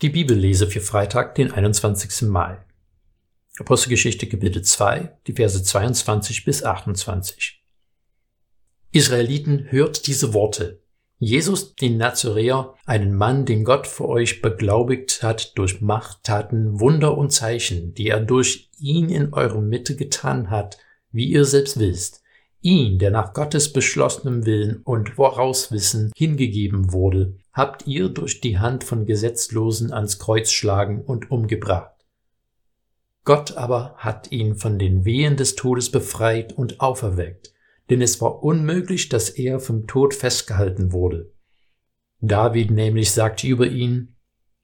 [0.00, 2.28] Die Bibellese für Freitag, den 21.
[2.28, 2.58] Mai.
[3.58, 7.64] Apostelgeschichte Kapitel 2, die Verse 22 bis 28.
[8.92, 10.84] Israeliten, hört diese Worte.
[11.18, 17.32] Jesus, den Nazaräer, einen Mann, den Gott für euch beglaubigt hat durch Machttaten, Wunder und
[17.32, 20.78] Zeichen, die er durch ihn in eurer Mitte getan hat,
[21.10, 22.22] wie ihr selbst wisst,
[22.60, 28.84] ihn, der nach Gottes beschlossenem Willen und Vorauswissen hingegeben wurde, habt ihr durch die Hand
[28.84, 31.92] von Gesetzlosen ans Kreuz schlagen und umgebracht.
[33.24, 37.52] Gott aber hat ihn von den Wehen des Todes befreit und auferweckt,
[37.90, 41.32] denn es war unmöglich, dass er vom Tod festgehalten wurde.
[42.20, 44.16] David nämlich sagt über ihn,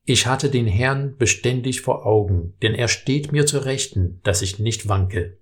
[0.06, 4.58] ich hatte den Herrn beständig vor Augen, denn er steht mir zur Rechten, dass ich
[4.58, 5.38] nicht wanke.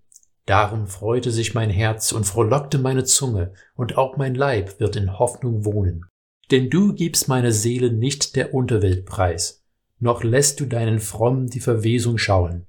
[0.46, 5.18] Darum freute sich mein Herz und frohlockte meine Zunge, und auch mein Leib wird in
[5.18, 6.04] Hoffnung wohnen.
[6.50, 9.64] Denn du gibst meine Seele nicht der Unterwelt preis,
[10.00, 12.66] noch lässt du deinen Frommen die Verwesung schauen.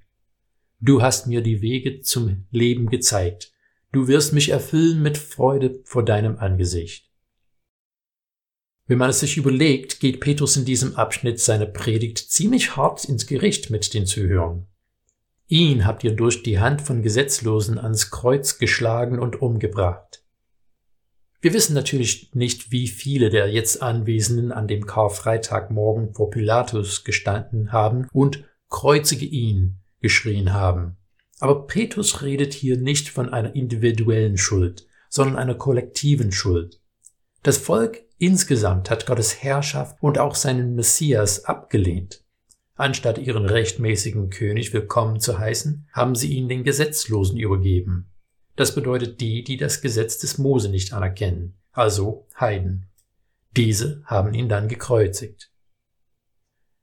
[0.80, 3.52] Du hast mir die Wege zum Leben gezeigt,
[3.90, 7.10] du wirst mich erfüllen mit Freude vor deinem Angesicht.
[8.86, 13.26] Wenn man es sich überlegt, geht Petrus in diesem Abschnitt seine Predigt ziemlich hart ins
[13.26, 14.66] Gericht mit den Zuhörern.
[15.48, 20.24] Ihn habt ihr durch die Hand von Gesetzlosen ans Kreuz geschlagen und umgebracht.
[21.42, 27.70] Wir wissen natürlich nicht, wie viele der jetzt Anwesenden an dem Karfreitagmorgen vor Pilatus gestanden
[27.70, 30.96] haben und kreuzige ihn geschrien haben.
[31.40, 36.80] Aber Petrus redet hier nicht von einer individuellen Schuld, sondern einer kollektiven Schuld.
[37.42, 42.23] Das Volk insgesamt hat Gottes Herrschaft und auch seinen Messias abgelehnt.
[42.76, 48.10] Anstatt ihren rechtmäßigen König willkommen zu heißen, haben sie ihn den Gesetzlosen übergeben.
[48.56, 52.90] Das bedeutet die, die das Gesetz des Mose nicht anerkennen, also Heiden.
[53.56, 55.52] Diese haben ihn dann gekreuzigt.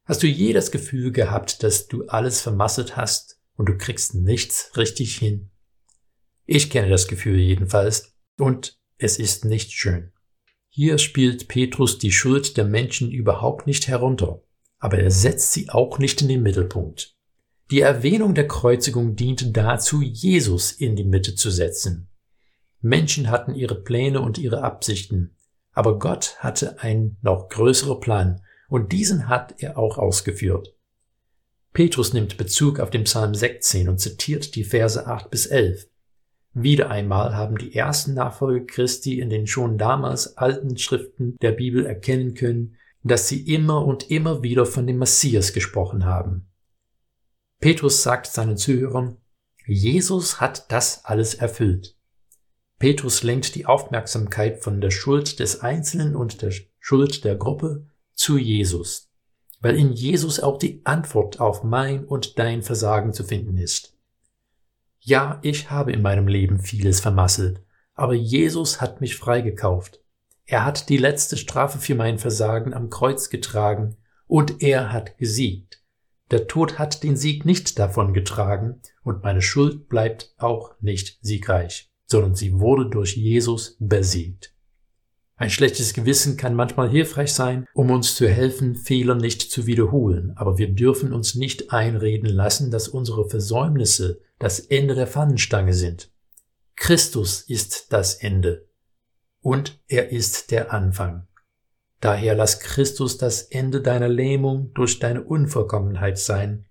[0.06, 4.72] Hast du je das Gefühl gehabt, dass du alles vermasselt hast und du kriegst nichts
[4.78, 5.52] richtig hin?
[6.46, 10.14] Ich kenne das Gefühl jedenfalls und es ist nicht schön.
[10.70, 14.42] Hier spielt Petrus die Schuld der Menschen überhaupt nicht herunter
[14.82, 17.16] aber er setzt sie auch nicht in den Mittelpunkt.
[17.70, 22.10] Die Erwähnung der Kreuzigung diente dazu, Jesus in die Mitte zu setzen.
[22.82, 25.38] Menschen hatten ihre Pläne und ihre Absichten,
[25.72, 30.76] aber Gott hatte einen noch größeren Plan, und diesen hat er auch ausgeführt.
[31.74, 35.88] Petrus nimmt Bezug auf den Psalm 16 und zitiert die Verse 8 bis 11.
[36.54, 41.86] Wieder einmal haben die ersten Nachfolger Christi in den schon damals alten Schriften der Bibel
[41.86, 46.48] erkennen können, dass sie immer und immer wieder von dem Messias gesprochen haben.
[47.60, 49.18] Petrus sagt seinen Zuhörern,
[49.66, 51.96] Jesus hat das alles erfüllt.
[52.80, 57.86] Petrus lenkt die Aufmerksamkeit von der Schuld des Einzelnen und der Schuld der Gruppe
[58.16, 59.12] zu Jesus,
[59.60, 63.96] weil in Jesus auch die Antwort auf mein und dein Versagen zu finden ist.
[65.00, 67.62] Ja, ich habe in meinem Leben vieles vermasselt,
[67.94, 70.00] aber Jesus hat mich freigekauft.
[70.52, 73.96] Er hat die letzte Strafe für mein Versagen am Kreuz getragen
[74.28, 75.82] und er hat gesiegt.
[76.30, 81.90] Der Tod hat den Sieg nicht davon getragen und meine Schuld bleibt auch nicht siegreich,
[82.06, 84.54] sondern sie wurde durch Jesus besiegt.
[85.38, 90.34] Ein schlechtes Gewissen kann manchmal hilfreich sein, um uns zu helfen, Fehler nicht zu wiederholen,
[90.36, 96.12] aber wir dürfen uns nicht einreden lassen, dass unsere Versäumnisse das Ende der Pfannenstange sind.
[96.76, 98.68] Christus ist das Ende,
[99.42, 101.28] und er ist der Anfang.
[102.00, 106.66] Daher lass Christus das Ende deiner Lähmung durch deine Unvollkommenheit sein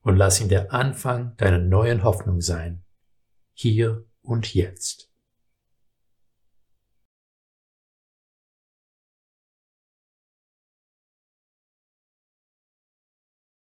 [0.00, 2.84] und lass ihn der Anfang deiner neuen Hoffnung sein,
[3.52, 5.11] hier und jetzt.